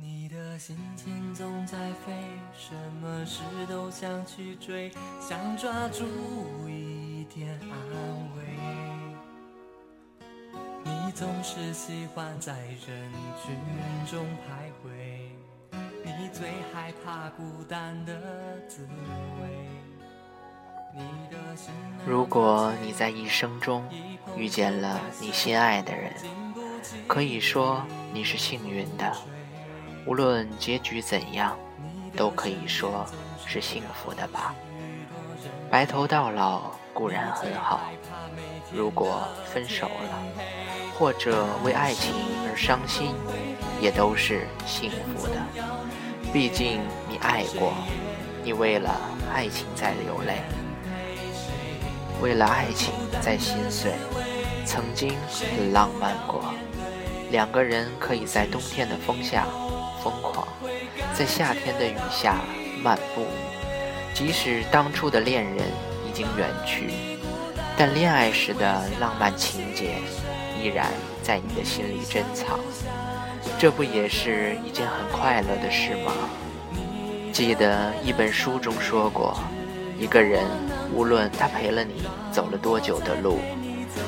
[0.00, 2.12] 你的心情总在飞，
[2.56, 4.90] 什么事都想去追，
[5.20, 6.04] 想抓住
[6.68, 7.70] 一点安
[8.36, 8.44] 慰。
[10.84, 12.52] 你总是喜欢在
[12.86, 13.12] 人
[13.44, 13.56] 群
[14.08, 14.88] 中徘徊，
[16.04, 18.14] 你最害怕孤单的
[18.68, 18.86] 滋
[19.40, 19.48] 味。
[22.06, 23.84] 如果你在一生中
[24.36, 26.12] 遇见了你心爱的人，
[27.06, 29.12] 可以说你是幸运的。
[30.08, 31.54] 无论结局怎样，
[32.16, 33.04] 都可以说
[33.46, 34.54] 是幸福的吧。
[35.70, 37.82] 白头到老固然很好，
[38.72, 40.18] 如果分手了，
[40.98, 42.14] 或者为爱情
[42.48, 43.12] 而伤心，
[43.82, 45.34] 也都是幸福的。
[46.32, 47.74] 毕竟你爱过，
[48.42, 48.90] 你为了
[49.34, 50.38] 爱情在流泪。
[52.22, 53.92] 为了爱情在心碎，
[54.64, 55.14] 曾经
[55.54, 56.42] 很浪漫过。
[57.30, 59.46] 两个人可以在冬天的风下
[60.02, 60.46] 疯狂，
[61.14, 62.40] 在夏天的雨下
[62.82, 63.26] 漫步。
[64.14, 65.56] 即使当初的恋人
[66.08, 66.90] 已经远去，
[67.76, 69.96] 但恋爱时的浪漫情节
[70.60, 70.86] 依然
[71.22, 72.58] 在你的心里珍藏。
[73.58, 76.12] 这不也是一件很快乐的事吗？
[77.32, 79.38] 记得一本书中说过，
[79.98, 80.44] 一个人。
[80.94, 83.38] 无论他陪了你走了多久的路，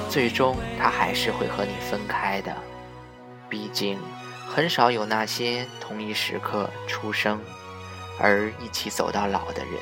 [0.08, 2.50] 最终他还是会和你分开的。
[3.50, 3.98] 毕竟，
[4.52, 7.40] 很少有那些同一时刻出生
[8.18, 9.74] 而一起走到老的人。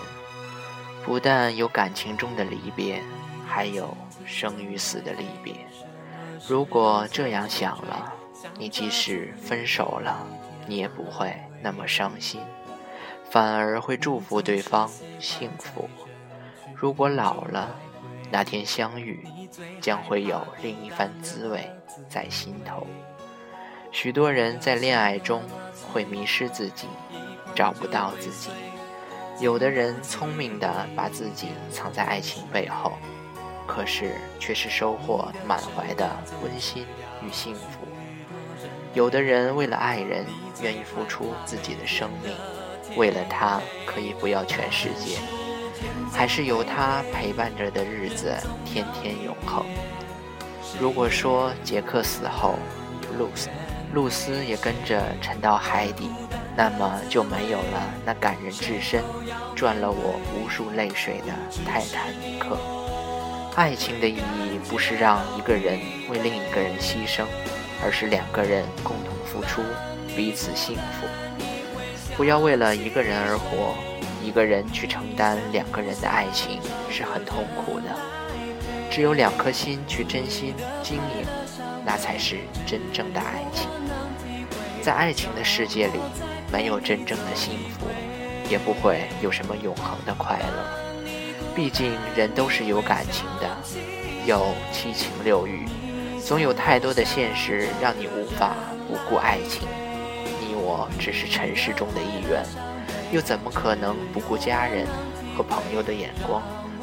[1.06, 3.02] 不但有感情中的离别，
[3.46, 5.54] 还有生与死的离别。
[6.46, 8.12] 如果这样想了，
[8.58, 10.26] 你即使分手了，
[10.66, 12.38] 你也不会那么伤心，
[13.30, 14.86] 反而会祝福对方
[15.18, 15.88] 幸福。
[16.74, 17.74] 如果老了，
[18.30, 19.26] 那天相遇
[19.80, 21.68] 将会有另一番滋味
[22.06, 22.86] 在心头。
[23.90, 25.42] 许多人在恋爱中
[25.90, 26.86] 会迷失自己，
[27.54, 28.50] 找不到自己；
[29.40, 32.92] 有的人聪明的把自己藏在爱情背后，
[33.66, 36.08] 可是却是收获满怀的
[36.42, 36.84] 温馨
[37.22, 37.80] 与幸福。
[38.94, 40.24] 有的人为了爱人
[40.62, 42.34] 愿意付出自己的生命，
[42.96, 45.18] 为了他可以不要全世界。
[46.12, 48.34] 还是有他陪伴着的日子，
[48.64, 49.64] 天天永恒。
[50.80, 52.56] 如果说杰克死后，
[53.16, 53.48] 露丝
[53.92, 56.10] 露丝也跟着沉到海底，
[56.56, 59.02] 那么就没有了那感人至深、
[59.54, 61.32] 赚了我无数泪水的
[61.64, 62.58] 泰坦尼克。
[63.56, 65.78] 爱情的意义不是让一个人
[66.08, 67.24] 为另一个人牺牲，
[67.84, 69.62] 而是两个人共同付出，
[70.16, 71.06] 彼此幸福。
[72.16, 73.74] 不要为了一个人而活。
[74.20, 76.60] 一个人去承担两个人的爱情
[76.90, 77.86] 是很痛苦的，
[78.98, 81.24] 只有两颗心去真心经营，
[81.86, 83.70] 那才是真正的爱情。
[84.82, 86.00] 在爱情的世界里，
[86.52, 87.86] 没有真正的幸福，
[88.50, 91.06] 也不会有什么永恒的快乐。
[91.54, 93.48] 毕竟人都是有感情的，
[94.26, 95.64] 有七情六欲，
[96.20, 98.56] 总有太多的现实让你无法
[98.88, 99.68] 不顾爱情。
[100.40, 102.44] 你我只是尘世中的一员。
[103.12, 104.88] 又怎么可能不顾家人
[105.36, 106.42] 和朋友的眼光，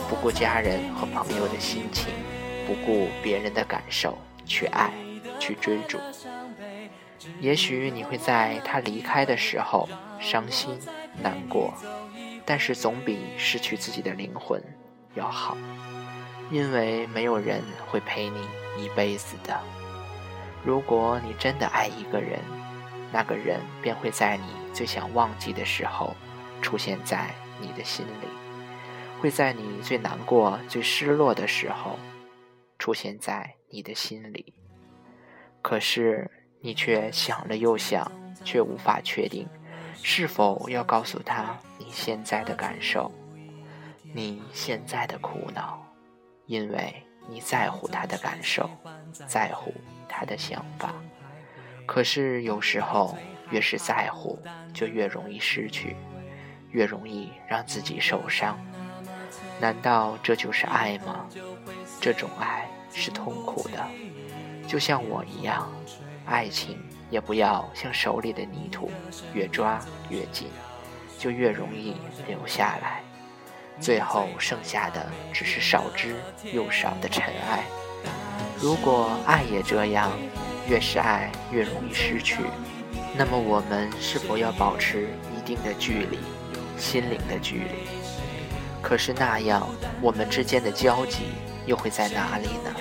[0.10, 2.14] 不顾家人和朋友的心情，
[2.68, 4.92] 不顾别人的感受去爱，
[5.40, 6.00] 去追逐？
[7.40, 9.90] 也许你会在他离开的时候
[10.20, 10.78] 伤心
[11.22, 11.74] 难过，
[12.46, 14.62] 但是总比失去自己的灵魂
[15.16, 15.58] 要好，
[16.52, 18.40] 因为没有人会陪你
[18.78, 19.60] 一辈子的。
[20.64, 22.40] 如果你真的爱一个人，
[23.12, 24.44] 那个人便会在你。
[24.76, 26.14] 最想忘记的时候，
[26.62, 27.30] 出现在
[27.62, 28.28] 你的心里；
[29.26, 31.98] 会在你最难过、最失落的时候，
[32.78, 34.54] 出现在你的心里。
[35.64, 36.30] 可是
[36.62, 38.12] 你却想了又想，
[38.44, 39.48] 却无法确定
[40.04, 43.12] 是否要告诉他你现在的感受，
[44.14, 45.84] 你现在的苦恼，
[46.46, 46.94] 因为
[47.28, 48.70] 你在乎他的感受，
[49.28, 49.74] 在乎
[50.08, 50.94] 他的想法。
[51.88, 53.18] 可是有时候。
[53.52, 54.40] 越是在乎，
[54.74, 55.96] 就越容易失去，
[56.72, 58.60] 越容易让自己受伤。
[59.60, 61.26] 难道这就是爱吗？
[62.02, 63.80] 这种爱是痛苦的，
[64.68, 65.72] 就像我一样。
[66.26, 66.78] 爱情
[67.12, 68.90] 也不要像手里的泥土，
[69.34, 69.80] 越抓
[70.10, 70.50] 越紧，
[71.20, 71.96] 就越容易
[72.28, 73.04] 留下来，
[73.80, 76.16] 最后剩下的只是少之
[76.52, 77.64] 又少的尘埃。
[78.60, 80.12] 如果爱也这样，
[80.68, 82.38] 越是爱越容易失去。
[83.16, 86.18] 那么我们是否要保持一定的距离，
[86.76, 87.95] 心灵的距离？
[88.86, 89.68] 可是那样，
[90.00, 91.24] 我们之间的交集
[91.66, 92.72] 又会在哪里呢？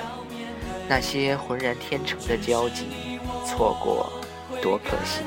[0.86, 4.12] 那些浑然天成的交集，错过
[4.60, 5.22] 多可惜！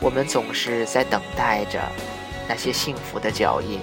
[0.00, 1.80] 我们总是在等待着
[2.48, 3.78] 那些幸福的脚印，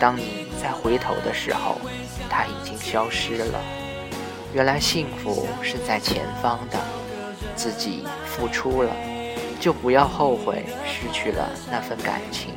[0.00, 1.76] 当你再回头的时候，
[2.30, 3.60] 它已经消失了。
[4.54, 6.78] 原来幸福是在前方的，
[7.54, 8.90] 自己付出了，
[9.60, 12.54] 就不要后悔失去了那份感情。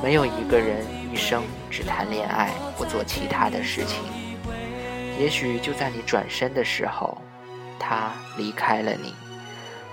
[0.00, 4.02] 没有一个人一生只谈恋爱，不做其他的事情。
[5.18, 7.16] 也许就在你转身的时候，
[7.78, 9.14] 他离开了你。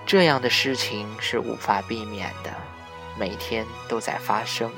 [0.06, 2.52] 这样的事情是无法避免的，
[3.18, 4.72] 每天都在发生。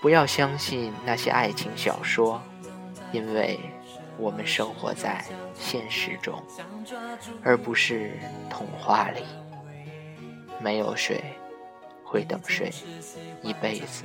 [0.00, 2.40] 不要相信那些爱情小说，
[3.12, 3.60] 因为
[4.16, 5.22] 我们生活在
[5.54, 6.42] 现实中，
[7.42, 8.18] 而不是
[8.48, 9.22] 童话里。
[10.58, 11.22] 没有谁
[12.02, 12.72] 会等谁
[13.42, 14.04] 一辈子。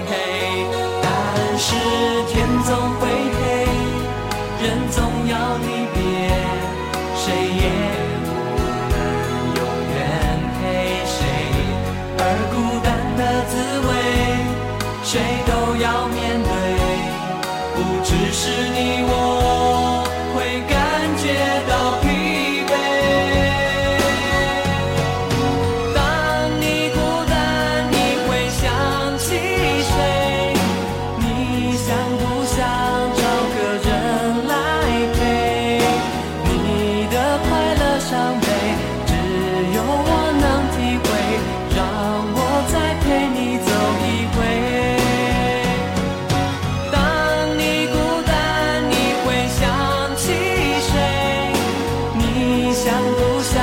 [52.83, 53.53] 想不想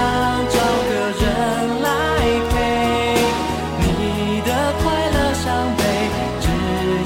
[0.48, 0.56] 找
[0.88, 1.26] 个人
[1.82, 1.88] 来
[2.50, 2.54] 陪
[3.80, 4.50] 你的
[4.80, 5.44] 快乐伤
[5.76, 5.80] 悲
[6.40, 6.46] 只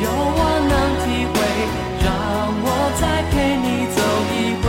[0.05, 0.07] 有
[0.37, 1.35] 我能体会
[2.05, 2.07] 让
[2.65, 2.69] 我
[3.01, 3.67] 再陪你
[3.97, 3.99] 走
[4.29, 4.65] 一回。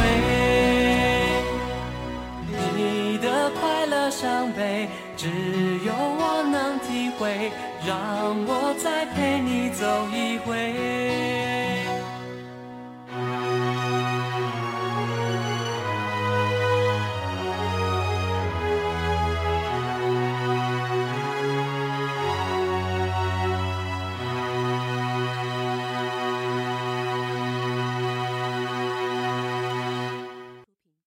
[2.78, 2.80] 你
[3.18, 3.28] 的
[3.60, 4.88] 快乐伤悲
[5.18, 5.28] 只
[5.86, 7.52] 有我能体会
[7.86, 7.94] 让
[8.48, 11.83] 我再陪你走一回。